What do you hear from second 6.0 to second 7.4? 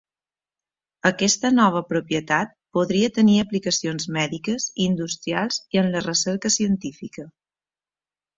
recerca científica.